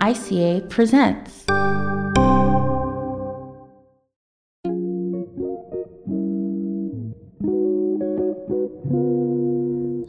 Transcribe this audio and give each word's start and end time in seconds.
ICA 0.00 0.68
presents. 0.68 1.44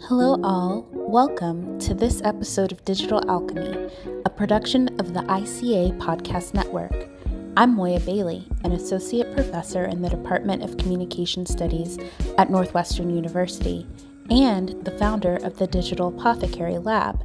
Hello, 0.07 0.39
all. 0.43 0.87
Welcome 0.91 1.79
to 1.79 1.93
this 1.93 2.21
episode 2.23 2.71
of 2.71 2.83
Digital 2.83 3.21
Alchemy, 3.29 3.89
a 4.25 4.29
production 4.29 4.89
of 4.99 5.13
the 5.13 5.21
ICA 5.21 5.97
Podcast 5.99 6.53
Network. 6.53 7.09
I'm 7.55 7.73
Moya 7.73 8.01
Bailey, 8.01 8.45
an 8.65 8.73
associate 8.73 9.33
professor 9.33 9.85
in 9.85 10.01
the 10.01 10.09
Department 10.09 10.63
of 10.63 10.77
Communication 10.77 11.45
Studies 11.45 11.97
at 12.37 12.51
Northwestern 12.51 13.09
University 13.09 13.87
and 14.29 14.69
the 14.83 14.91
founder 14.91 15.37
of 15.37 15.57
the 15.57 15.67
Digital 15.67 16.09
Apothecary 16.09 16.77
Lab. 16.77 17.23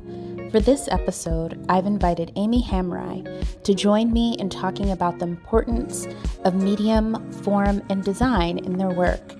For 0.52 0.60
this 0.60 0.86
episode, 0.88 1.64
I've 1.70 1.86
invited 1.86 2.30
Aimi 2.36 2.62
Hamraie 2.62 3.24
to 3.62 3.74
join 3.74 4.12
me 4.12 4.36
in 4.38 4.50
talking 4.50 4.90
about 4.90 5.18
the 5.18 5.24
importance 5.24 6.06
of 6.44 6.54
medium, 6.54 7.32
form, 7.42 7.80
and 7.88 8.04
design 8.04 8.58
in 8.58 8.76
their 8.76 8.90
work, 8.90 9.32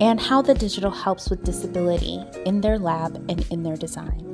and 0.00 0.20
how 0.20 0.42
the 0.42 0.52
digital 0.52 0.90
helps 0.90 1.30
with 1.30 1.44
disability 1.44 2.22
in 2.44 2.60
their 2.60 2.78
lab 2.78 3.16
and 3.30 3.46
in 3.50 3.62
their 3.62 3.78
design. 3.78 4.26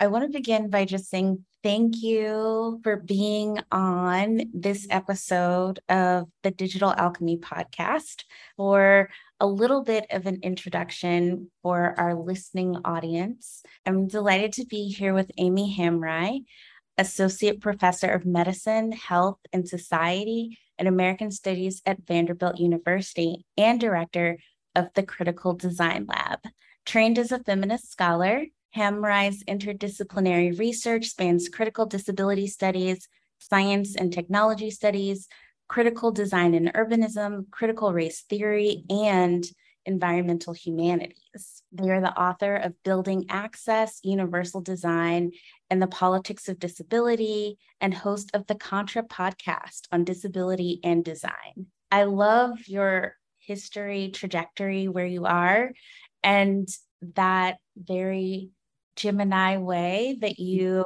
I 0.00 0.08
want 0.08 0.24
to 0.24 0.36
begin 0.36 0.68
by 0.68 0.84
just 0.84 1.08
saying 1.08 1.44
thank 1.64 2.02
you 2.02 2.78
for 2.82 2.96
being 2.96 3.58
on 3.72 4.42
this 4.52 4.86
episode 4.90 5.80
of 5.88 6.28
the 6.42 6.50
Digital 6.50 6.92
Alchemy 6.92 7.38
podcast. 7.38 8.24
For 8.58 9.08
a 9.40 9.46
little 9.46 9.82
bit 9.82 10.04
of 10.10 10.26
an 10.26 10.40
introduction 10.42 11.50
for 11.62 11.94
our 11.98 12.14
listening 12.14 12.76
audience, 12.84 13.62
I'm 13.86 14.06
delighted 14.08 14.52
to 14.52 14.66
be 14.66 14.88
here 14.88 15.14
with 15.14 15.32
Aimi 15.40 15.74
Hamraie, 15.74 16.44
Associate 16.98 17.58
Professor 17.58 18.10
of 18.10 18.26
Medicine, 18.26 18.92
Health, 18.92 19.38
and 19.50 19.66
Society 19.66 20.58
and 20.78 20.86
American 20.86 21.30
Studies 21.30 21.80
at 21.86 22.06
Vanderbilt 22.06 22.58
University 22.58 23.46
and 23.56 23.80
Director 23.80 24.36
of 24.74 24.88
the 24.94 25.02
Critical 25.02 25.54
Design 25.54 26.04
Lab. 26.06 26.40
Trained 26.84 27.18
as 27.18 27.32
a 27.32 27.38
feminist 27.38 27.90
scholar, 27.90 28.44
Hamraie's 28.76 29.44
interdisciplinary 29.44 30.58
research 30.58 31.06
spans 31.06 31.48
critical 31.48 31.86
disability 31.86 32.46
studies, 32.46 33.08
science 33.38 33.94
and 33.94 34.12
technology 34.12 34.70
studies, 34.70 35.28
critical 35.68 36.10
design 36.10 36.54
and 36.54 36.72
urbanism, 36.74 37.50
critical 37.50 37.92
race 37.92 38.22
theory, 38.22 38.84
and 38.90 39.44
environmental 39.86 40.54
humanities. 40.54 41.62
They 41.72 41.90
are 41.90 42.00
the 42.00 42.18
author 42.18 42.56
of 42.56 42.82
Building 42.82 43.26
Access, 43.28 44.00
Universal 44.02 44.62
Design, 44.62 45.32
and 45.70 45.80
the 45.80 45.86
Politics 45.86 46.48
of 46.48 46.58
Disability, 46.58 47.58
and 47.80 47.94
host 47.94 48.30
of 48.34 48.46
the 48.46 48.54
Contra 48.54 49.02
podcast 49.02 49.82
on 49.92 50.04
disability 50.04 50.80
and 50.82 51.04
design. 51.04 51.66
I 51.92 52.04
love 52.04 52.66
your 52.66 53.16
history 53.38 54.10
trajectory 54.12 54.88
where 54.88 55.06
you 55.06 55.26
are 55.26 55.72
and 56.22 56.66
that 57.14 57.58
very 57.76 58.50
Gemini 58.96 59.56
way 59.58 60.18
that 60.20 60.32
mm-hmm. 60.32 60.42
you 60.42 60.84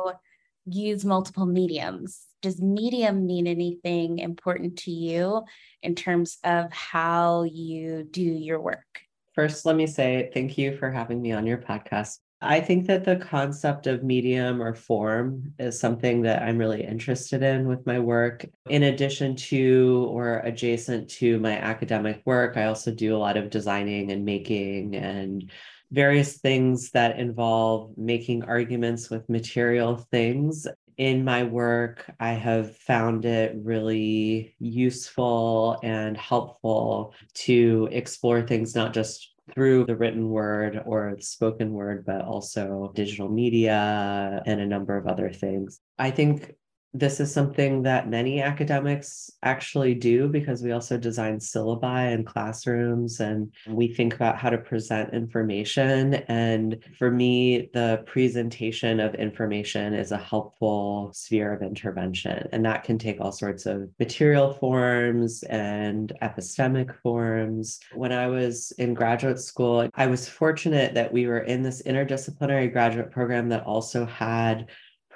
use 0.66 1.04
multiple 1.04 1.46
mediums. 1.46 2.24
Does 2.42 2.60
medium 2.60 3.26
mean 3.26 3.46
anything 3.46 4.18
important 4.18 4.78
to 4.80 4.90
you 4.90 5.42
in 5.82 5.94
terms 5.94 6.38
of 6.44 6.72
how 6.72 7.44
you 7.44 8.06
do 8.08 8.22
your 8.22 8.60
work? 8.60 9.00
First, 9.34 9.66
let 9.66 9.76
me 9.76 9.86
say 9.86 10.30
thank 10.34 10.58
you 10.58 10.76
for 10.76 10.90
having 10.90 11.20
me 11.20 11.32
on 11.32 11.46
your 11.46 11.58
podcast. 11.58 12.18
I 12.40 12.60
think 12.60 12.86
that 12.86 13.04
the 13.04 13.16
concept 13.16 13.88
of 13.88 14.04
medium 14.04 14.62
or 14.62 14.72
form 14.72 15.52
is 15.58 15.78
something 15.78 16.22
that 16.22 16.42
I'm 16.42 16.56
really 16.56 16.84
interested 16.84 17.42
in 17.42 17.66
with 17.66 17.84
my 17.84 17.98
work. 17.98 18.46
In 18.70 18.84
addition 18.84 19.34
to 19.36 20.08
or 20.10 20.38
adjacent 20.40 21.10
to 21.10 21.40
my 21.40 21.58
academic 21.58 22.22
work, 22.24 22.56
I 22.56 22.66
also 22.66 22.92
do 22.92 23.16
a 23.16 23.18
lot 23.18 23.36
of 23.36 23.50
designing 23.50 24.12
and 24.12 24.24
making 24.24 24.94
and 24.94 25.50
various 25.90 26.38
things 26.38 26.90
that 26.90 27.18
involve 27.18 27.96
making 27.96 28.44
arguments 28.44 29.10
with 29.10 29.28
material 29.28 29.96
things. 30.10 30.66
In 30.96 31.24
my 31.24 31.44
work, 31.44 32.10
I 32.18 32.32
have 32.32 32.76
found 32.76 33.24
it 33.24 33.54
really 33.56 34.56
useful 34.58 35.78
and 35.82 36.16
helpful 36.16 37.14
to 37.34 37.88
explore 37.92 38.42
things 38.42 38.74
not 38.74 38.92
just 38.92 39.34
through 39.54 39.84
the 39.86 39.96
written 39.96 40.28
word 40.28 40.82
or 40.84 41.14
the 41.16 41.22
spoken 41.22 41.72
word, 41.72 42.04
but 42.04 42.22
also 42.22 42.92
digital 42.94 43.28
media 43.28 44.42
and 44.44 44.60
a 44.60 44.66
number 44.66 44.96
of 44.96 45.06
other 45.06 45.30
things. 45.30 45.80
I 45.98 46.10
think 46.10 46.52
this 46.94 47.20
is 47.20 47.32
something 47.32 47.82
that 47.82 48.08
many 48.08 48.40
academics 48.40 49.30
actually 49.42 49.94
do 49.94 50.28
because 50.28 50.62
we 50.62 50.72
also 50.72 50.96
design 50.96 51.38
syllabi 51.38 52.12
and 52.12 52.26
classrooms 52.26 53.20
and 53.20 53.52
we 53.68 53.92
think 53.92 54.14
about 54.14 54.38
how 54.38 54.48
to 54.48 54.58
present 54.58 55.12
information. 55.12 56.14
And 56.14 56.78
for 56.98 57.10
me, 57.10 57.68
the 57.74 58.02
presentation 58.06 59.00
of 59.00 59.14
information 59.14 59.92
is 59.92 60.12
a 60.12 60.16
helpful 60.16 61.10
sphere 61.14 61.52
of 61.52 61.62
intervention. 61.62 62.48
And 62.52 62.64
that 62.64 62.84
can 62.84 62.98
take 62.98 63.20
all 63.20 63.32
sorts 63.32 63.66
of 63.66 63.90
material 63.98 64.54
forms 64.54 65.42
and 65.44 66.12
epistemic 66.22 66.94
forms. 67.02 67.80
When 67.94 68.12
I 68.12 68.28
was 68.28 68.72
in 68.78 68.94
graduate 68.94 69.40
school, 69.40 69.88
I 69.94 70.06
was 70.06 70.28
fortunate 70.28 70.94
that 70.94 71.12
we 71.12 71.26
were 71.26 71.40
in 71.40 71.62
this 71.62 71.82
interdisciplinary 71.82 72.72
graduate 72.72 73.10
program 73.10 73.50
that 73.50 73.64
also 73.64 74.06
had 74.06 74.68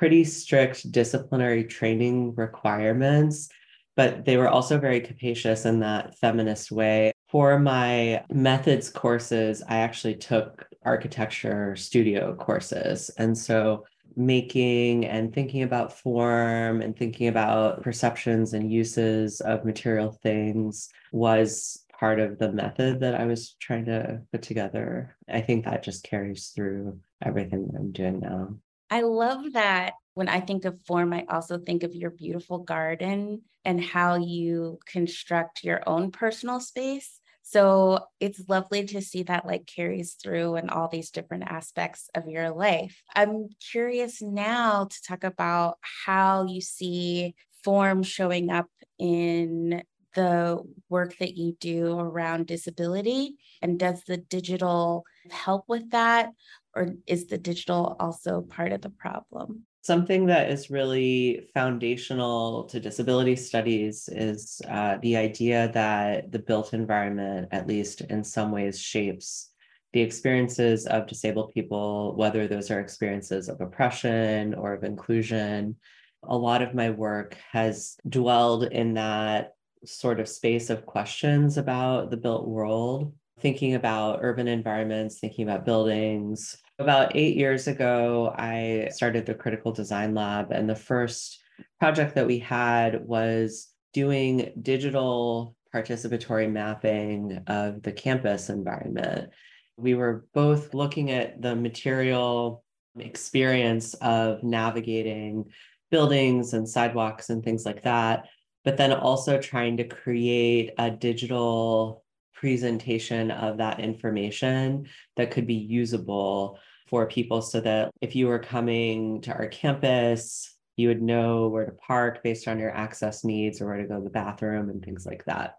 pretty 0.02 0.24
strict 0.24 0.90
disciplinary 0.90 1.62
training 1.62 2.34
requirements, 2.34 3.48
but 3.94 4.24
they 4.24 4.36
were 4.36 4.48
also 4.48 4.76
very 4.76 5.00
capacious 5.00 5.64
in 5.64 5.78
that 5.78 6.18
feminist 6.18 6.72
way. 6.72 7.12
For 7.28 7.56
my 7.56 8.24
methods 8.28 8.90
courses, 8.90 9.62
I 9.68 9.76
actually 9.76 10.16
took 10.16 10.66
architecture 10.84 11.76
studio 11.76 12.34
courses. 12.34 13.12
And 13.16 13.38
so 13.38 13.84
making 14.16 15.06
and 15.06 15.32
thinking 15.32 15.62
about 15.62 15.96
form 15.96 16.82
and 16.82 16.96
thinking 16.96 17.28
about 17.28 17.84
perceptions 17.84 18.54
and 18.54 18.72
uses 18.72 19.40
of 19.40 19.64
material 19.64 20.18
things 20.20 20.88
was 21.12 21.86
part 21.96 22.18
of 22.18 22.40
the 22.40 22.50
method 22.50 22.98
that 22.98 23.14
I 23.14 23.26
was 23.26 23.54
trying 23.60 23.84
to 23.84 24.20
put 24.32 24.42
together. 24.42 25.16
I 25.28 25.42
think 25.42 25.64
that 25.64 25.84
just 25.84 26.02
carries 26.02 26.48
through 26.48 26.98
everything 27.24 27.68
that 27.68 27.78
I'm 27.78 27.92
doing 27.92 28.18
now. 28.18 28.56
I 28.92 29.00
love 29.00 29.54
that. 29.54 29.94
When 30.12 30.28
I 30.28 30.40
think 30.40 30.66
of 30.66 30.78
form, 30.82 31.14
I 31.14 31.24
also 31.30 31.56
think 31.56 31.82
of 31.82 31.94
your 31.94 32.10
beautiful 32.10 32.58
garden 32.58 33.40
and 33.64 33.82
how 33.82 34.16
you 34.16 34.80
construct 34.86 35.64
your 35.64 35.82
own 35.88 36.10
personal 36.10 36.60
space. 36.60 37.18
So 37.42 38.00
it's 38.20 38.46
lovely 38.50 38.84
to 38.84 39.00
see 39.00 39.22
that 39.22 39.46
like 39.46 39.64
carries 39.64 40.12
through 40.22 40.56
in 40.56 40.68
all 40.68 40.88
these 40.88 41.10
different 41.10 41.44
aspects 41.44 42.10
of 42.14 42.28
your 42.28 42.50
life. 42.50 43.02
I'm 43.14 43.48
curious 43.70 44.20
now 44.20 44.88
to 44.90 45.02
talk 45.08 45.24
about 45.24 45.78
how 46.04 46.44
you 46.44 46.60
see 46.60 47.34
form 47.64 48.02
showing 48.02 48.50
up 48.50 48.68
in 48.98 49.82
the 50.14 50.58
work 50.90 51.16
that 51.16 51.34
you 51.38 51.56
do 51.58 51.98
around 51.98 52.46
disability 52.46 53.36
and 53.62 53.78
does 53.78 54.02
the 54.04 54.18
digital 54.18 55.04
help 55.30 55.64
with 55.68 55.90
that 55.92 56.30
or 56.74 56.94
is 57.06 57.26
the 57.26 57.38
digital 57.38 57.96
also 58.00 58.42
part 58.42 58.72
of 58.72 58.80
the 58.80 58.90
problem? 58.90 59.66
Something 59.82 60.26
that 60.26 60.50
is 60.50 60.70
really 60.70 61.48
foundational 61.54 62.64
to 62.64 62.78
disability 62.78 63.34
studies 63.34 64.08
is 64.12 64.62
uh, 64.68 64.98
the 65.02 65.16
idea 65.16 65.70
that 65.74 66.30
the 66.30 66.38
built 66.38 66.72
environment, 66.72 67.48
at 67.50 67.66
least 67.66 68.00
in 68.02 68.22
some 68.22 68.52
ways, 68.52 68.80
shapes 68.80 69.50
the 69.92 70.00
experiences 70.00 70.86
of 70.86 71.06
disabled 71.06 71.52
people, 71.52 72.14
whether 72.16 72.46
those 72.46 72.70
are 72.70 72.80
experiences 72.80 73.48
of 73.48 73.60
oppression 73.60 74.54
or 74.54 74.72
of 74.72 74.84
inclusion. 74.84 75.76
A 76.22 76.36
lot 76.36 76.62
of 76.62 76.74
my 76.74 76.90
work 76.90 77.36
has 77.50 77.96
dwelled 78.08 78.64
in 78.64 78.94
that 78.94 79.54
sort 79.84 80.20
of 80.20 80.28
space 80.28 80.70
of 80.70 80.86
questions 80.86 81.58
about 81.58 82.10
the 82.10 82.16
built 82.16 82.46
world 82.46 83.12
thinking 83.42 83.74
about 83.74 84.20
urban 84.22 84.46
environments, 84.46 85.18
thinking 85.18 85.48
about 85.48 85.64
buildings. 85.64 86.56
About 86.82 87.14
eight 87.14 87.36
years 87.36 87.68
ago, 87.68 88.34
I 88.36 88.88
started 88.90 89.24
the 89.24 89.34
Critical 89.34 89.70
Design 89.70 90.16
Lab, 90.16 90.50
and 90.50 90.68
the 90.68 90.74
first 90.74 91.38
project 91.78 92.16
that 92.16 92.26
we 92.26 92.40
had 92.40 93.06
was 93.06 93.68
doing 93.92 94.52
digital 94.60 95.54
participatory 95.72 96.50
mapping 96.50 97.38
of 97.46 97.84
the 97.84 97.92
campus 97.92 98.48
environment. 98.48 99.30
We 99.76 99.94
were 99.94 100.26
both 100.34 100.74
looking 100.74 101.12
at 101.12 101.40
the 101.40 101.54
material 101.54 102.64
experience 102.98 103.94
of 103.94 104.42
navigating 104.42 105.52
buildings 105.92 106.52
and 106.52 106.68
sidewalks 106.68 107.30
and 107.30 107.44
things 107.44 107.64
like 107.64 107.82
that, 107.82 108.24
but 108.64 108.76
then 108.76 108.92
also 108.92 109.38
trying 109.38 109.76
to 109.76 109.84
create 109.84 110.72
a 110.78 110.90
digital 110.90 112.02
presentation 112.34 113.30
of 113.30 113.58
that 113.58 113.78
information 113.78 114.88
that 115.16 115.30
could 115.30 115.46
be 115.46 115.54
usable 115.54 116.58
for 116.92 117.06
people 117.06 117.40
so 117.40 117.58
that 117.58 117.90
if 118.02 118.14
you 118.14 118.26
were 118.26 118.38
coming 118.38 119.18
to 119.22 119.32
our 119.32 119.46
campus, 119.46 120.54
you 120.76 120.88
would 120.88 121.00
know 121.00 121.48
where 121.48 121.64
to 121.64 121.72
park 121.72 122.22
based 122.22 122.46
on 122.46 122.58
your 122.58 122.70
access 122.70 123.24
needs 123.24 123.62
or 123.62 123.66
where 123.66 123.78
to 123.78 123.88
go 123.88 123.96
to 123.96 124.04
the 124.04 124.10
bathroom 124.10 124.68
and 124.68 124.84
things 124.84 125.06
like 125.06 125.24
that. 125.24 125.54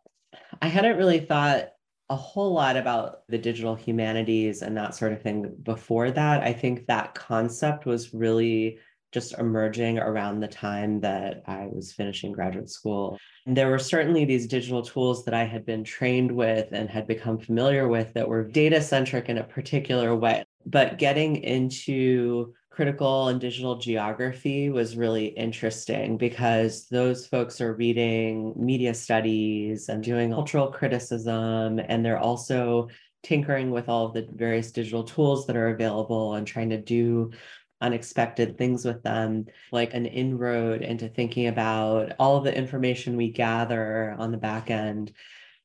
I 0.61 0.67
hadn't 0.67 0.97
really 0.97 1.19
thought 1.19 1.69
a 2.11 2.15
whole 2.15 2.53
lot 2.53 2.77
about 2.77 3.27
the 3.29 3.39
digital 3.39 3.73
humanities 3.73 4.61
and 4.61 4.77
that 4.77 4.93
sort 4.93 5.11
of 5.11 5.23
thing 5.23 5.55
before 5.63 6.11
that. 6.11 6.43
I 6.43 6.53
think 6.53 6.85
that 6.85 7.15
concept 7.15 7.87
was 7.87 8.13
really 8.13 8.77
just 9.11 9.33
emerging 9.39 9.97
around 9.97 10.39
the 10.39 10.47
time 10.47 10.99
that 10.99 11.41
I 11.47 11.65
was 11.65 11.93
finishing 11.93 12.31
graduate 12.31 12.69
school. 12.69 13.17
And 13.47 13.57
there 13.57 13.71
were 13.71 13.79
certainly 13.79 14.25
these 14.25 14.45
digital 14.45 14.83
tools 14.83 15.25
that 15.25 15.33
I 15.33 15.45
had 15.45 15.65
been 15.65 15.83
trained 15.83 16.31
with 16.31 16.67
and 16.73 16.91
had 16.91 17.07
become 17.07 17.39
familiar 17.39 17.87
with 17.87 18.13
that 18.13 18.27
were 18.27 18.43
data 18.43 18.81
centric 18.81 19.29
in 19.29 19.39
a 19.39 19.43
particular 19.43 20.15
way. 20.15 20.43
But 20.65 20.97
getting 20.97 21.37
into 21.37 22.53
critical 22.69 23.27
and 23.27 23.39
digital 23.39 23.77
geography 23.77 24.69
was 24.69 24.97
really 24.97 25.27
interesting 25.27 26.17
because 26.17 26.87
those 26.87 27.27
folks 27.27 27.61
are 27.61 27.75
reading 27.75 28.53
media 28.55 28.93
studies 28.95 29.89
and 29.89 30.03
doing 30.03 30.31
cultural 30.31 30.67
criticism, 30.71 31.79
and 31.79 32.03
they're 32.03 32.17
also 32.17 32.87
tinkering 33.21 33.69
with 33.71 33.89
all 33.89 34.09
the 34.09 34.27
various 34.33 34.71
digital 34.71 35.03
tools 35.03 35.45
that 35.45 35.55
are 35.55 35.69
available 35.69 36.33
and 36.33 36.47
trying 36.47 36.69
to 36.71 36.81
do 36.81 37.31
unexpected 37.79 38.57
things 38.57 38.85
with 38.85 39.03
them, 39.03 39.45
like 39.71 39.93
an 39.93 40.05
inroad 40.05 40.81
into 40.81 41.07
thinking 41.09 41.47
about 41.47 42.13
all 42.17 42.37
of 42.37 42.43
the 42.43 42.57
information 42.57 43.17
we 43.17 43.29
gather 43.29 44.15
on 44.17 44.31
the 44.31 44.37
back 44.37 44.71
end. 44.71 45.11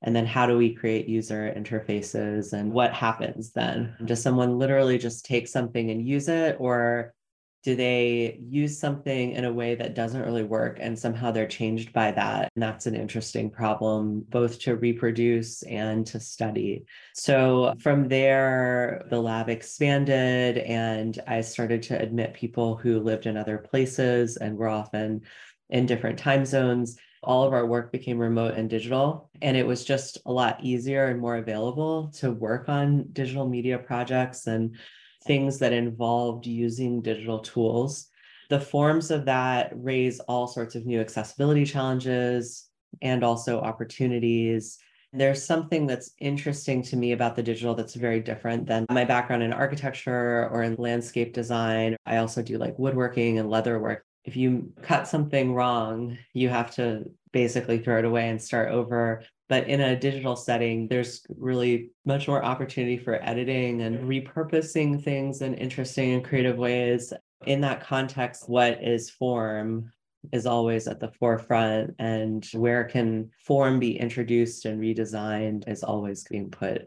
And 0.03 0.15
then 0.15 0.27
how 0.27 0.47
do 0.47 0.57
we 0.57 0.75
create 0.75 1.09
user 1.09 1.53
interfaces 1.57 2.53
and 2.53 2.73
what 2.73 2.93
happens 2.93 3.53
then? 3.53 3.97
Does 4.05 4.23
someone 4.23 4.59
literally 4.59 4.97
just 4.97 5.25
take 5.25 5.49
something 5.49 5.91
and 5.91 6.07
use 6.07 6.29
it? 6.29 6.57
Or 6.61 7.15
do 7.65 7.75
they 7.75 8.39
use 8.49 8.79
something 8.79 9.33
in 9.33 9.45
a 9.45 9.53
way 9.53 9.75
that 9.75 9.95
doesn't 9.95 10.25
really 10.25 10.45
work 10.45 10.79
and 10.81 10.99
somehow 10.99 11.31
they're 11.31 11.47
changed 11.47 11.93
by 11.93 12.13
that 12.13 12.51
and 12.55 12.63
that's 12.63 12.87
an 12.87 12.95
interesting 12.95 13.51
problem 13.51 14.25
both 14.29 14.59
to 14.61 14.77
reproduce 14.77 15.63
and 15.65 16.07
to 16.07 16.21
study 16.21 16.85
so 17.15 17.75
from 17.81 18.09
there 18.09 19.05
the 19.11 19.21
lab 19.21 19.49
expanded 19.49 20.59
and 20.59 21.21
i 21.27 21.41
started 21.41 21.83
to 21.83 22.01
admit 22.01 22.33
people 22.33 22.77
who 22.77 23.01
lived 23.01 23.27
in 23.27 23.37
other 23.37 23.59
places 23.59 24.37
and 24.37 24.57
were 24.57 24.69
often 24.69 25.21
in 25.69 25.85
different 25.85 26.19
time 26.19 26.45
zones 26.45 26.97
all 27.23 27.45
of 27.45 27.53
our 27.53 27.67
work 27.67 27.93
became 27.93 28.19
remote 28.19 28.55
and 28.55 28.71
digital 28.71 29.31
and 29.43 29.57
it 29.57 29.67
was 29.67 29.85
just 29.85 30.19
a 30.27 30.33
lot 30.33 30.59
easier 30.63 31.07
and 31.07 31.21
more 31.21 31.37
available 31.37 32.11
to 32.15 32.31
work 32.31 32.69
on 32.69 33.07
digital 33.13 33.49
media 33.49 33.79
projects 33.79 34.47
and 34.47 34.77
things 35.25 35.59
that 35.59 35.73
involved 35.73 36.47
using 36.47 37.03
digital 37.03 37.41
tools. 37.41 38.09
The 38.49 38.61
forms 38.61 39.11
of 39.11 39.27
that 39.27 39.73
raise 39.75 40.21
all 40.21 40.47
sorts 40.47 40.75
of 40.75 40.87
new 40.87 41.01
accessibility 41.01 41.65
challenges 41.65 42.69
and 43.03 43.23
also 43.23 43.61
opportunities. 43.61 44.79
There's 45.13 45.45
something 45.45 45.87
that's 45.87 46.13
interesting 46.19 46.83
to 46.85 46.97
me 46.97 47.13
about 47.13 47.37
the 47.37 47.43
digital 47.43 47.75
that's 47.75 47.95
very 47.95 48.21
different 48.21 48.67
than 48.67 48.87
my 48.91 49.05
background 49.05 49.43
in 49.43 49.53
architecture 49.53 50.49
or 50.51 50.63
in 50.63 50.77
landscape 50.77 51.35
design. 51.35 51.97
I 52.07 52.19
also 52.19 52.43
do 52.43 52.59
like 52.59 52.79
woodworking 52.79 53.39
and 53.39 53.51
leather 53.51 53.79
work. 53.79 54.05
If 54.29 54.37
you 54.37 54.75
cut 54.83 55.09
something 55.09 55.55
wrong, 55.55 56.19
you 56.35 56.51
have 56.51 56.71
to 56.73 57.11
basically 57.33 57.79
throw 57.79 58.01
it 58.01 58.05
away 58.05 58.29
and 58.29 58.39
start 58.39 58.71
over. 58.71 59.25
But 59.49 59.69
in 59.69 59.81
a 59.81 59.99
digital 59.99 60.37
setting, 60.37 60.87
there's 60.87 61.23
really 61.35 61.93
much 62.05 62.29
more 62.29 62.45
opportunity 62.45 62.99
for 62.99 63.15
editing 63.23 63.81
and 63.81 64.07
repurposing 64.07 65.03
things 65.03 65.41
in 65.41 65.55
interesting 65.55 66.13
and 66.13 66.23
creative 66.23 66.59
ways. 66.59 67.15
In 67.47 67.63
that 67.63 67.81
context, 67.81 68.51
what 68.51 68.85
is 68.85 69.09
form 69.09 69.91
is 70.31 70.45
always 70.45 70.87
at 70.89 71.01
the 71.01 71.11
forefront, 71.13 71.95
and 71.99 72.45
where 72.53 72.85
can 72.85 73.31
form 73.47 73.79
be 73.81 73.99
introduced 73.99 74.67
and 74.67 74.79
redesigned 74.79 75.67
is 75.67 75.83
always 75.83 76.25
being 76.25 76.51
put. 76.51 76.83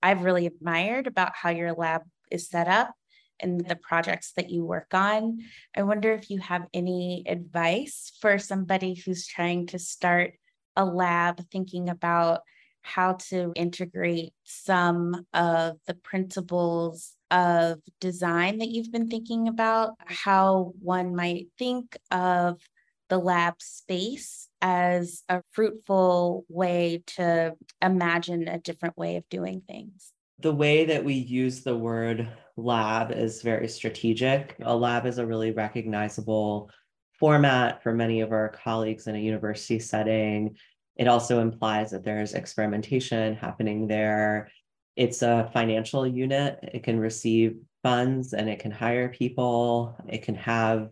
I've 0.00 0.22
really 0.22 0.46
admired 0.46 1.08
about 1.08 1.32
how 1.34 1.50
your 1.50 1.72
lab 1.72 2.02
is 2.30 2.48
set 2.48 2.68
up 2.68 2.94
and 3.40 3.60
the 3.60 3.74
mm-hmm. 3.74 3.80
projects 3.82 4.32
that 4.36 4.50
you 4.50 4.64
work 4.64 4.92
on. 4.92 5.38
I 5.76 5.82
wonder 5.82 6.12
if 6.12 6.30
you 6.30 6.40
have 6.40 6.66
any 6.72 7.24
advice 7.26 8.12
for 8.20 8.38
somebody 8.38 8.94
who's 8.94 9.26
trying 9.26 9.66
to 9.68 9.78
start 9.78 10.34
a 10.76 10.84
lab 10.84 11.40
thinking 11.50 11.88
about 11.88 12.42
how 12.82 13.14
to 13.14 13.52
integrate 13.56 14.32
some 14.44 15.26
of 15.34 15.76
the 15.86 15.94
principles 15.94 17.14
of 17.30 17.80
design 18.00 18.58
that 18.58 18.68
you've 18.68 18.92
been 18.92 19.08
thinking 19.08 19.48
about, 19.48 19.94
how 20.04 20.72
one 20.80 21.16
might 21.16 21.48
think 21.58 21.96
of 22.12 22.60
the 23.08 23.18
lab 23.18 23.54
space 23.60 24.48
as 24.60 25.22
a 25.28 25.42
fruitful 25.52 26.44
way 26.48 27.02
to 27.06 27.54
imagine 27.82 28.48
a 28.48 28.58
different 28.58 28.96
way 28.96 29.16
of 29.16 29.28
doing 29.28 29.62
things. 29.66 30.12
The 30.40 30.52
way 30.52 30.84
that 30.84 31.04
we 31.04 31.14
use 31.14 31.62
the 31.62 31.76
word 31.76 32.28
lab 32.56 33.10
is 33.10 33.42
very 33.42 33.68
strategic. 33.68 34.56
A 34.62 34.76
lab 34.76 35.06
is 35.06 35.18
a 35.18 35.26
really 35.26 35.50
recognizable 35.50 36.70
format 37.18 37.82
for 37.82 37.94
many 37.94 38.20
of 38.20 38.32
our 38.32 38.50
colleagues 38.50 39.06
in 39.06 39.14
a 39.14 39.20
university 39.20 39.78
setting. 39.78 40.56
It 40.96 41.08
also 41.08 41.40
implies 41.40 41.90
that 41.90 42.04
there's 42.04 42.34
experimentation 42.34 43.34
happening 43.34 43.86
there. 43.86 44.50
It's 44.94 45.22
a 45.22 45.50
financial 45.52 46.06
unit. 46.06 46.58
It 46.62 46.82
can 46.82 47.00
receive 47.00 47.56
funds 47.82 48.34
and 48.34 48.48
it 48.48 48.58
can 48.58 48.70
hire 48.70 49.08
people. 49.08 49.96
It 50.08 50.22
can 50.22 50.34
have 50.34 50.90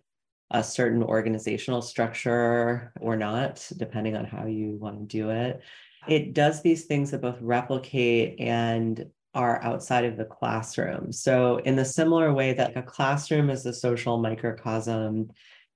a 0.50 0.62
certain 0.62 1.02
organizational 1.02 1.82
structure 1.82 2.92
or 3.00 3.16
not, 3.16 3.66
depending 3.76 4.16
on 4.16 4.24
how 4.24 4.46
you 4.46 4.76
want 4.80 5.00
to 5.00 5.16
do 5.16 5.30
it. 5.30 5.60
It 6.06 6.34
does 6.34 6.62
these 6.62 6.84
things 6.84 7.10
that 7.10 7.22
both 7.22 7.40
replicate 7.40 8.38
and 8.38 9.10
are 9.34 9.62
outside 9.62 10.04
of 10.04 10.16
the 10.16 10.24
classroom. 10.24 11.12
So, 11.12 11.56
in 11.58 11.76
the 11.76 11.84
similar 11.84 12.32
way 12.32 12.52
that 12.54 12.76
a 12.76 12.82
classroom 12.82 13.50
is 13.50 13.66
a 13.66 13.72
social 13.72 14.18
microcosm, 14.18 15.30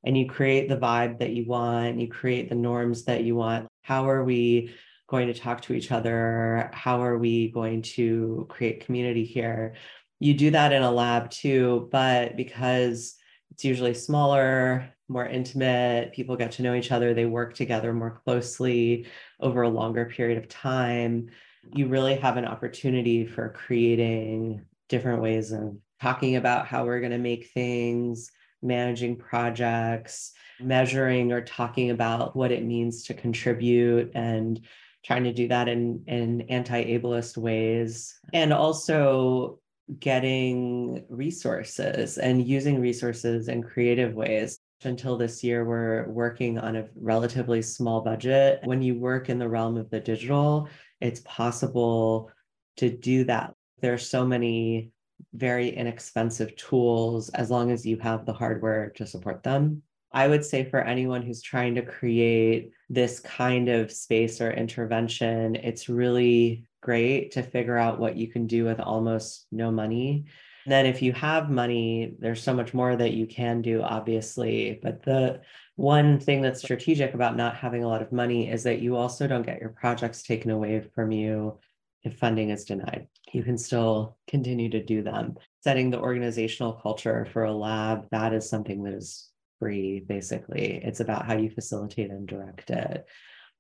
and 0.04 0.16
you 0.16 0.26
create 0.28 0.68
the 0.68 0.76
vibe 0.76 1.18
that 1.18 1.30
you 1.30 1.44
want, 1.46 2.00
you 2.00 2.08
create 2.08 2.48
the 2.48 2.54
norms 2.54 3.04
that 3.04 3.24
you 3.24 3.34
want. 3.34 3.68
How 3.82 4.08
are 4.08 4.24
we 4.24 4.74
going 5.08 5.26
to 5.26 5.34
talk 5.34 5.62
to 5.62 5.72
each 5.72 5.90
other? 5.90 6.70
How 6.72 7.02
are 7.02 7.18
we 7.18 7.50
going 7.50 7.82
to 7.82 8.46
create 8.48 8.84
community 8.84 9.24
here? 9.24 9.74
You 10.20 10.34
do 10.34 10.50
that 10.52 10.72
in 10.72 10.82
a 10.82 10.90
lab 10.90 11.30
too, 11.30 11.88
but 11.90 12.36
because 12.36 13.16
it's 13.50 13.64
usually 13.64 13.94
smaller, 13.94 14.94
more 15.08 15.26
intimate, 15.26 16.12
people 16.12 16.36
get 16.36 16.52
to 16.52 16.62
know 16.62 16.74
each 16.74 16.92
other, 16.92 17.14
they 17.14 17.24
work 17.26 17.54
together 17.54 17.92
more 17.92 18.20
closely 18.24 19.06
over 19.40 19.62
a 19.62 19.68
longer 19.68 20.04
period 20.04 20.38
of 20.38 20.48
time. 20.48 21.30
You 21.74 21.88
really 21.88 22.16
have 22.16 22.36
an 22.36 22.44
opportunity 22.44 23.26
for 23.26 23.50
creating 23.50 24.64
different 24.88 25.22
ways 25.22 25.52
of 25.52 25.76
talking 26.00 26.36
about 26.36 26.66
how 26.66 26.84
we're 26.84 27.00
going 27.00 27.12
to 27.12 27.18
make 27.18 27.50
things, 27.50 28.30
managing 28.62 29.16
projects, 29.16 30.32
measuring 30.60 31.32
or 31.32 31.40
talking 31.40 31.90
about 31.90 32.34
what 32.34 32.52
it 32.52 32.64
means 32.64 33.04
to 33.04 33.14
contribute 33.14 34.12
and 34.14 34.60
trying 35.04 35.24
to 35.24 35.32
do 35.32 35.48
that 35.48 35.68
in, 35.68 36.02
in 36.06 36.42
anti-ableist 36.42 37.36
ways. 37.36 38.18
And 38.32 38.52
also 38.52 39.60
getting 39.98 41.04
resources 41.08 42.18
and 42.18 42.46
using 42.46 42.80
resources 42.80 43.48
in 43.48 43.62
creative 43.62 44.14
ways. 44.14 44.58
Until 44.84 45.16
this 45.16 45.42
year, 45.42 45.64
we're 45.64 46.08
working 46.08 46.58
on 46.58 46.76
a 46.76 46.86
relatively 46.94 47.62
small 47.62 48.00
budget. 48.00 48.60
When 48.64 48.80
you 48.80 48.94
work 48.94 49.28
in 49.28 49.38
the 49.38 49.48
realm 49.48 49.76
of 49.76 49.90
the 49.90 49.98
digital, 49.98 50.68
it's 51.00 51.20
possible 51.24 52.30
to 52.76 52.90
do 52.90 53.24
that. 53.24 53.54
There 53.80 53.94
are 53.94 53.98
so 53.98 54.26
many 54.26 54.92
very 55.34 55.70
inexpensive 55.70 56.54
tools 56.56 57.28
as 57.30 57.50
long 57.50 57.70
as 57.70 57.84
you 57.84 57.98
have 57.98 58.24
the 58.24 58.32
hardware 58.32 58.90
to 58.90 59.06
support 59.06 59.42
them. 59.42 59.82
I 60.12 60.26
would 60.26 60.44
say 60.44 60.64
for 60.64 60.80
anyone 60.80 61.22
who's 61.22 61.42
trying 61.42 61.74
to 61.74 61.82
create 61.82 62.70
this 62.88 63.20
kind 63.20 63.68
of 63.68 63.92
space 63.92 64.40
or 64.40 64.50
intervention, 64.52 65.54
it's 65.56 65.88
really 65.88 66.64
great 66.80 67.32
to 67.32 67.42
figure 67.42 67.76
out 67.76 67.98
what 67.98 68.16
you 68.16 68.28
can 68.28 68.46
do 68.46 68.64
with 68.64 68.80
almost 68.80 69.46
no 69.52 69.70
money. 69.70 70.24
And 70.64 70.72
then 70.72 70.86
if 70.86 71.02
you 71.02 71.12
have 71.12 71.50
money, 71.50 72.14
there's 72.18 72.42
so 72.42 72.54
much 72.54 72.72
more 72.74 72.94
that 72.96 73.12
you 73.12 73.26
can 73.26 73.62
do, 73.62 73.82
obviously. 73.82 74.78
But 74.82 75.02
the 75.02 75.40
one 75.78 76.18
thing 76.18 76.42
that's 76.42 76.60
strategic 76.60 77.14
about 77.14 77.36
not 77.36 77.54
having 77.54 77.84
a 77.84 77.88
lot 77.88 78.02
of 78.02 78.10
money 78.10 78.50
is 78.50 78.64
that 78.64 78.80
you 78.80 78.96
also 78.96 79.28
don't 79.28 79.46
get 79.46 79.60
your 79.60 79.68
projects 79.70 80.24
taken 80.24 80.50
away 80.50 80.80
from 80.92 81.12
you 81.12 81.56
if 82.02 82.18
funding 82.18 82.50
is 82.50 82.64
denied. 82.64 83.06
You 83.32 83.44
can 83.44 83.56
still 83.56 84.16
continue 84.26 84.70
to 84.70 84.82
do 84.82 85.04
them. 85.04 85.36
Setting 85.62 85.90
the 85.90 86.00
organizational 86.00 86.72
culture 86.72 87.28
for 87.32 87.44
a 87.44 87.52
lab, 87.52 88.08
that 88.10 88.32
is 88.32 88.50
something 88.50 88.82
that 88.82 88.94
is 88.94 89.30
free, 89.60 90.00
basically. 90.00 90.80
It's 90.82 90.98
about 90.98 91.26
how 91.26 91.36
you 91.36 91.48
facilitate 91.48 92.10
and 92.10 92.26
direct 92.26 92.70
it. 92.70 93.06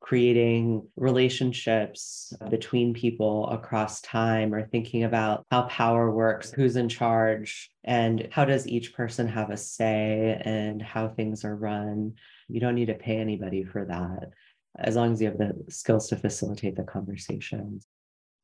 Creating 0.00 0.86
relationships 0.96 2.32
between 2.50 2.94
people 2.94 3.48
across 3.48 4.00
time 4.00 4.54
or 4.54 4.66
thinking 4.66 5.04
about 5.04 5.44
how 5.50 5.62
power 5.62 6.10
works, 6.10 6.50
who's 6.50 6.76
in 6.76 6.88
charge, 6.88 7.70
and 7.84 8.28
how 8.30 8.44
does 8.44 8.66
each 8.66 8.94
person 8.94 9.26
have 9.26 9.50
a 9.50 9.56
say 9.56 10.40
and 10.44 10.80
how 10.80 11.08
things 11.08 11.44
are 11.44 11.56
run. 11.56 12.14
You 12.48 12.60
don't 12.60 12.76
need 12.76 12.86
to 12.86 12.94
pay 12.94 13.16
anybody 13.16 13.64
for 13.64 13.84
that 13.84 14.30
as 14.78 14.96
long 14.96 15.12
as 15.12 15.20
you 15.20 15.28
have 15.28 15.38
the 15.38 15.54
skills 15.68 16.08
to 16.08 16.16
facilitate 16.16 16.76
the 16.76 16.84
conversations. 16.84 17.86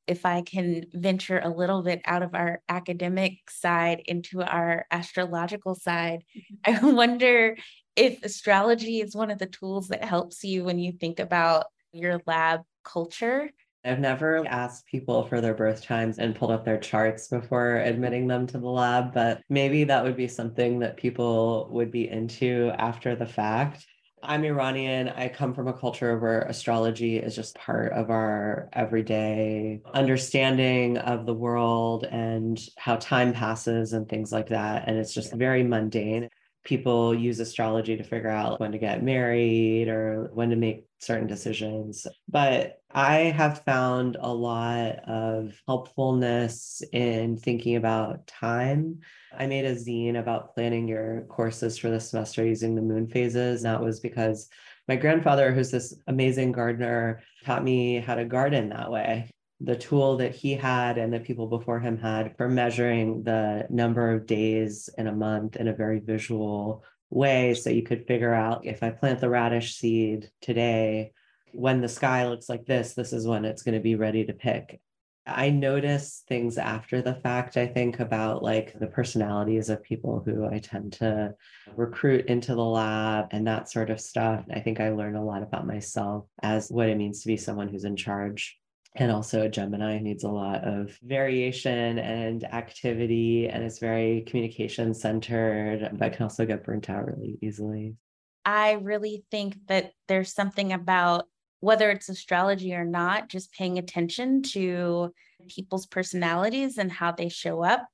If 0.06 0.26
I 0.26 0.42
can 0.42 0.84
venture 0.92 1.38
a 1.38 1.48
little 1.48 1.82
bit 1.82 2.02
out 2.04 2.22
of 2.22 2.34
our 2.34 2.60
academic 2.68 3.50
side 3.50 4.02
into 4.04 4.42
our 4.42 4.86
astrological 4.90 5.74
side, 5.74 6.24
mm-hmm. 6.66 6.86
I 6.86 6.92
wonder 6.92 7.56
if 7.96 8.22
astrology 8.24 9.00
is 9.00 9.14
one 9.14 9.30
of 9.30 9.38
the 9.38 9.46
tools 9.46 9.88
that 9.88 10.04
helps 10.04 10.44
you 10.44 10.64
when 10.64 10.78
you 10.78 10.92
think 10.92 11.20
about 11.20 11.66
your 11.92 12.20
lab 12.26 12.62
culture. 12.84 13.50
I've 13.84 14.00
never 14.00 14.46
asked 14.46 14.86
people 14.86 15.26
for 15.26 15.40
their 15.40 15.54
birth 15.54 15.84
times 15.84 16.18
and 16.18 16.34
pulled 16.34 16.50
up 16.50 16.64
their 16.64 16.78
charts 16.78 17.28
before 17.28 17.76
admitting 17.76 18.26
them 18.26 18.46
to 18.48 18.58
the 18.58 18.66
lab, 18.66 19.12
but 19.12 19.42
maybe 19.50 19.84
that 19.84 20.02
would 20.02 20.16
be 20.16 20.26
something 20.26 20.78
that 20.78 20.96
people 20.96 21.68
would 21.70 21.90
be 21.90 22.08
into 22.08 22.72
after 22.78 23.14
the 23.14 23.26
fact. 23.26 23.84
I'm 24.22 24.42
Iranian. 24.42 25.10
I 25.10 25.28
come 25.28 25.52
from 25.52 25.68
a 25.68 25.74
culture 25.74 26.18
where 26.18 26.40
astrology 26.42 27.18
is 27.18 27.36
just 27.36 27.54
part 27.56 27.92
of 27.92 28.08
our 28.08 28.70
everyday 28.72 29.82
understanding 29.92 30.96
of 30.96 31.26
the 31.26 31.34
world 31.34 32.04
and 32.04 32.58
how 32.78 32.96
time 32.96 33.34
passes 33.34 33.92
and 33.92 34.08
things 34.08 34.32
like 34.32 34.48
that. 34.48 34.84
And 34.86 34.96
it's 34.96 35.12
just 35.12 35.34
very 35.34 35.62
mundane 35.62 36.30
people 36.64 37.14
use 37.14 37.40
astrology 37.40 37.96
to 37.96 38.02
figure 38.02 38.30
out 38.30 38.58
when 38.58 38.72
to 38.72 38.78
get 38.78 39.02
married 39.02 39.88
or 39.88 40.30
when 40.32 40.50
to 40.50 40.56
make 40.56 40.86
certain 40.98 41.26
decisions. 41.26 42.06
But 42.28 42.80
I 42.90 43.16
have 43.16 43.62
found 43.64 44.16
a 44.18 44.32
lot 44.32 45.00
of 45.06 45.60
helpfulness 45.66 46.82
in 46.92 47.36
thinking 47.36 47.76
about 47.76 48.26
time. 48.26 49.00
I 49.36 49.46
made 49.46 49.66
a 49.66 49.74
zine 49.74 50.18
about 50.18 50.54
planning 50.54 50.88
your 50.88 51.26
courses 51.28 51.76
for 51.76 51.90
the 51.90 52.00
semester 52.00 52.44
using 52.44 52.74
the 52.74 52.82
moon 52.82 53.08
phases. 53.08 53.62
And 53.62 53.72
that 53.72 53.82
was 53.82 54.00
because 54.00 54.48
my 54.88 54.96
grandfather, 54.96 55.52
who's 55.52 55.70
this 55.70 55.94
amazing 56.06 56.52
gardener, 56.52 57.22
taught 57.44 57.64
me 57.64 58.00
how 58.00 58.14
to 58.14 58.24
garden 58.24 58.70
that 58.70 58.90
way 58.90 59.28
the 59.64 59.76
tool 59.76 60.18
that 60.18 60.34
he 60.34 60.52
had 60.52 60.98
and 60.98 61.12
the 61.12 61.20
people 61.20 61.46
before 61.46 61.80
him 61.80 61.98
had 61.98 62.36
for 62.36 62.48
measuring 62.48 63.22
the 63.22 63.66
number 63.70 64.12
of 64.12 64.26
days 64.26 64.90
in 64.98 65.06
a 65.06 65.12
month 65.12 65.56
in 65.56 65.68
a 65.68 65.74
very 65.74 66.00
visual 66.00 66.84
way. 67.10 67.54
So 67.54 67.70
you 67.70 67.82
could 67.82 68.06
figure 68.06 68.34
out 68.34 68.66
if 68.66 68.82
I 68.82 68.90
plant 68.90 69.20
the 69.20 69.30
radish 69.30 69.76
seed 69.76 70.30
today, 70.40 71.12
when 71.52 71.80
the 71.80 71.88
sky 71.88 72.26
looks 72.28 72.48
like 72.48 72.66
this, 72.66 72.94
this 72.94 73.12
is 73.12 73.26
when 73.26 73.44
it's 73.44 73.62
going 73.62 73.76
to 73.76 73.80
be 73.80 73.94
ready 73.94 74.24
to 74.24 74.32
pick. 74.32 74.80
I 75.26 75.48
notice 75.48 76.22
things 76.28 76.58
after 76.58 77.00
the 77.00 77.14
fact, 77.14 77.56
I 77.56 77.66
think, 77.66 77.98
about 78.00 78.42
like 78.42 78.78
the 78.78 78.88
personalities 78.88 79.70
of 79.70 79.82
people 79.82 80.22
who 80.22 80.46
I 80.46 80.58
tend 80.58 80.94
to 80.94 81.34
recruit 81.76 82.26
into 82.26 82.54
the 82.54 82.64
lab 82.64 83.28
and 83.30 83.46
that 83.46 83.70
sort 83.70 83.88
of 83.88 84.00
stuff. 84.00 84.44
I 84.52 84.60
think 84.60 84.80
I 84.80 84.90
learn 84.90 85.16
a 85.16 85.24
lot 85.24 85.42
about 85.42 85.66
myself 85.66 86.26
as 86.42 86.68
what 86.68 86.90
it 86.90 86.98
means 86.98 87.22
to 87.22 87.28
be 87.28 87.38
someone 87.38 87.68
who's 87.68 87.84
in 87.84 87.96
charge 87.96 88.58
and 88.96 89.10
also 89.10 89.42
a 89.42 89.48
Gemini 89.48 89.98
needs 89.98 90.24
a 90.24 90.28
lot 90.28 90.62
of 90.64 90.96
variation 91.02 91.98
and 91.98 92.44
activity 92.44 93.48
and 93.48 93.64
it's 93.64 93.78
very 93.78 94.22
communication 94.26 94.94
centered, 94.94 95.90
but 95.94 96.12
can 96.12 96.22
also 96.22 96.46
get 96.46 96.64
burnt 96.64 96.88
out 96.88 97.06
really 97.06 97.36
easily. 97.42 97.96
I 98.44 98.72
really 98.72 99.24
think 99.30 99.56
that 99.66 99.92
there's 100.06 100.32
something 100.32 100.72
about 100.72 101.26
whether 101.60 101.90
it's 101.90 102.08
astrology 102.08 102.74
or 102.74 102.84
not, 102.84 103.28
just 103.28 103.52
paying 103.52 103.78
attention 103.78 104.42
to 104.42 105.12
people's 105.48 105.86
personalities 105.86 106.78
and 106.78 106.92
how 106.92 107.10
they 107.10 107.28
show 107.28 107.64
up 107.64 107.86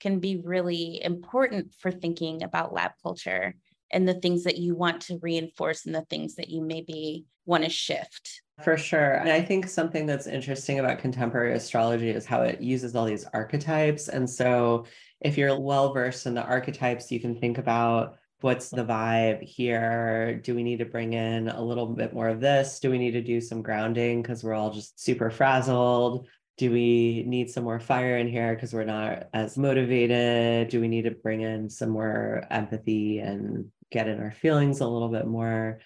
can 0.00 0.18
be 0.18 0.40
really 0.42 1.02
important 1.02 1.74
for 1.78 1.90
thinking 1.90 2.42
about 2.42 2.72
lab 2.72 2.92
culture 3.02 3.54
and 3.90 4.08
the 4.08 4.14
things 4.14 4.44
that 4.44 4.58
you 4.58 4.74
want 4.74 5.02
to 5.02 5.18
reinforce 5.22 5.86
and 5.86 5.94
the 5.94 6.04
things 6.06 6.36
that 6.36 6.48
you 6.48 6.62
maybe 6.62 7.26
want 7.46 7.64
to 7.64 7.70
shift. 7.70 8.42
For 8.62 8.76
sure. 8.76 9.14
And 9.14 9.30
I 9.30 9.40
think 9.40 9.68
something 9.68 10.04
that's 10.04 10.26
interesting 10.26 10.80
about 10.80 10.98
contemporary 10.98 11.54
astrology 11.54 12.10
is 12.10 12.26
how 12.26 12.42
it 12.42 12.60
uses 12.60 12.96
all 12.96 13.04
these 13.04 13.24
archetypes. 13.32 14.08
And 14.08 14.28
so 14.28 14.84
if 15.20 15.38
you're 15.38 15.58
well 15.58 15.92
versed 15.92 16.26
in 16.26 16.34
the 16.34 16.42
archetypes, 16.42 17.12
you 17.12 17.20
can 17.20 17.38
think 17.38 17.58
about 17.58 18.16
what's 18.40 18.70
the 18.70 18.84
vibe 18.84 19.42
here? 19.42 20.40
Do 20.42 20.54
we 20.54 20.62
need 20.64 20.78
to 20.78 20.84
bring 20.84 21.12
in 21.12 21.48
a 21.48 21.62
little 21.62 21.86
bit 21.86 22.12
more 22.12 22.28
of 22.28 22.40
this? 22.40 22.80
Do 22.80 22.90
we 22.90 22.98
need 22.98 23.12
to 23.12 23.22
do 23.22 23.40
some 23.40 23.62
grounding 23.62 24.22
because 24.22 24.42
we're 24.42 24.54
all 24.54 24.72
just 24.72 25.00
super 25.00 25.30
frazzled? 25.30 26.26
Do 26.56 26.72
we 26.72 27.22
need 27.26 27.50
some 27.50 27.62
more 27.62 27.78
fire 27.78 28.18
in 28.18 28.26
here 28.26 28.54
because 28.54 28.72
we're 28.72 28.84
not 28.84 29.28
as 29.32 29.56
motivated? 29.56 30.68
Do 30.68 30.80
we 30.80 30.88
need 30.88 31.02
to 31.02 31.12
bring 31.12 31.42
in 31.42 31.70
some 31.70 31.90
more 31.90 32.44
empathy 32.50 33.20
and 33.20 33.70
get 33.90 34.08
in 34.08 34.20
our 34.20 34.32
feelings 34.32 34.80
a 34.80 34.88
little 34.88 35.08
bit 35.08 35.26
more? 35.26 35.78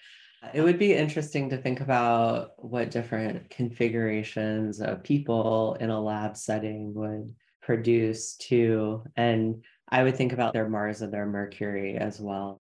It 0.53 0.61
would 0.61 0.77
be 0.77 0.93
interesting 0.93 1.49
to 1.49 1.57
think 1.57 1.79
about 1.79 2.51
what 2.57 2.91
different 2.91 3.49
configurations 3.49 4.81
of 4.81 5.03
people 5.03 5.77
in 5.79 5.89
a 5.89 6.01
lab 6.01 6.35
setting 6.35 6.93
would 6.93 7.33
produce 7.61 8.35
too. 8.35 9.03
And 9.15 9.63
I 9.89 10.03
would 10.03 10.15
think 10.15 10.33
about 10.33 10.53
their 10.53 10.67
Mars 10.67 11.01
and 11.01 11.13
their 11.13 11.25
Mercury 11.25 11.95
as 11.97 12.19
well. 12.19 12.59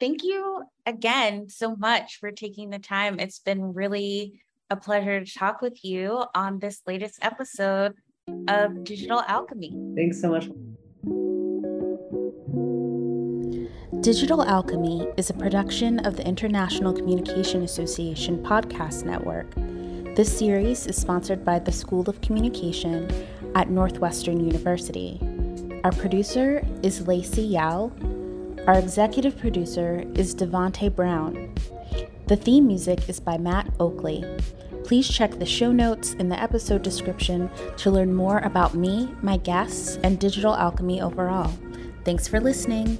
Thank 0.00 0.22
you 0.22 0.62
again 0.86 1.48
so 1.48 1.74
much 1.76 2.18
for 2.20 2.30
taking 2.30 2.70
the 2.70 2.78
time. 2.78 3.18
It's 3.18 3.40
been 3.40 3.74
really 3.74 4.40
a 4.70 4.76
pleasure 4.76 5.24
to 5.24 5.34
talk 5.34 5.60
with 5.60 5.84
you 5.84 6.24
on 6.34 6.58
this 6.58 6.82
latest 6.86 7.18
episode 7.22 7.94
of 8.48 8.84
Digital 8.84 9.22
Alchemy. 9.26 9.74
Thanks 9.96 10.20
so 10.20 10.30
much. 10.30 10.48
Digital 14.00 14.44
Alchemy 14.44 15.08
is 15.16 15.28
a 15.28 15.34
production 15.34 15.98
of 16.06 16.16
the 16.16 16.24
International 16.24 16.92
Communication 16.92 17.64
Association 17.64 18.38
podcast 18.38 19.04
network. 19.04 19.52
This 20.14 20.38
series 20.38 20.86
is 20.86 20.96
sponsored 20.96 21.44
by 21.44 21.58
the 21.58 21.72
School 21.72 22.08
of 22.08 22.20
Communication 22.20 23.10
at 23.56 23.70
Northwestern 23.70 24.38
University. 24.38 25.18
Our 25.82 25.90
producer 25.90 26.64
is 26.84 27.08
Lacey 27.08 27.42
Yao. 27.42 27.90
Our 28.68 28.78
executive 28.78 29.36
producer 29.36 30.04
is 30.14 30.32
Devonte 30.32 30.94
Brown. 30.94 31.52
The 32.28 32.36
theme 32.36 32.68
music 32.68 33.08
is 33.08 33.18
by 33.18 33.36
Matt 33.36 33.68
Oakley. 33.80 34.24
Please 34.84 35.08
check 35.08 35.40
the 35.40 35.44
show 35.44 35.72
notes 35.72 36.14
in 36.14 36.28
the 36.28 36.40
episode 36.40 36.82
description 36.82 37.50
to 37.78 37.90
learn 37.90 38.14
more 38.14 38.38
about 38.38 38.74
me, 38.74 39.12
my 39.22 39.38
guests, 39.38 39.98
and 40.04 40.20
digital 40.20 40.54
alchemy 40.54 41.00
overall. 41.00 41.52
Thanks 42.04 42.28
for 42.28 42.40
listening. 42.40 42.96